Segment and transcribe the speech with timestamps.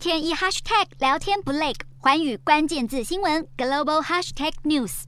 [0.00, 5.02] 天一 hashtag 聊天不累，寰宇关键字新闻 global hashtag news。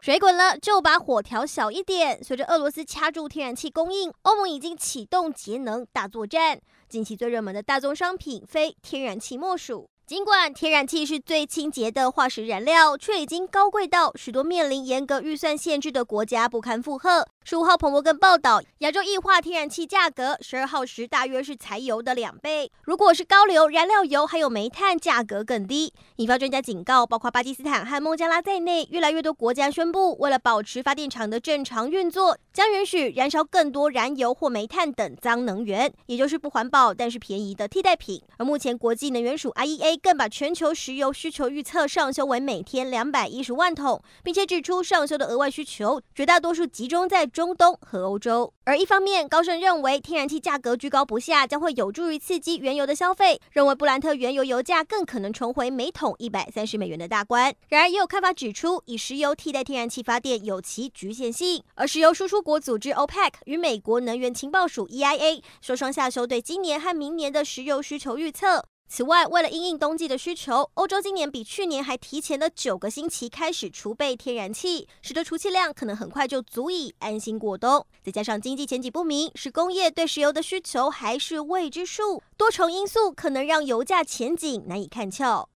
[0.00, 2.20] 水滚了就把火调小一点。
[2.24, 6.60] 随着俄罗斯掐住天然气供应，欧盟已经启动节能大作战。
[6.88, 9.88] 近期最热门的大宗商品非天然气莫属。
[10.04, 17.28] 尽管天然气是最清洁的化石燃料，却已经高贵到许多面临严格预算限制的国家不堪负荷。
[17.44, 22.70] 十五号，彭博更报道，亚洲液化天然气价格十二号时大约是柴油的两倍。
[22.82, 25.92] 如果是高硫燃料油，还有煤炭，价格更低。
[26.16, 38.22] 引发专家警告，包括巴基斯坦和孟加拉在内，越来越多国家宣布，为了保持发电厂的正常运作，将允许燃烧更多燃油或煤炭等脏能源，也就是不环保但是便宜的替代品。
[38.38, 47.28] 而目前，国际能源署 IEA 更把全球石油需求预测上修为每天两百一十万桶，并且指出上修的额外需求绝大多数集中在。
[47.32, 57.54] 中东和欧洲，而一方面，高盛认为天然气价格居高不下，将会有助于刺激原油的消费，认为布兰特原油油价更可能重回每桶一百三十美元的大关。
[57.68, 61.62] 然而，也有看法指出，以石油替代天然气发电有其局限性。
[61.74, 68.62] 而石油输出国组织 OPEC 与美国能源情报署 EIA 说双下修对今年和明年的石油需求预测。
[68.94, 77.86] 此外，为了应应冬季的需求，欧洲今年比去年还提前了九个星期开始储备天然气，使得储气量可能很快就足以安心过冬。
[78.04, 85.48] 再加上经济前景不明，是工业对石油的需求还是未知数，多重因素可能让油价前景难以看俏。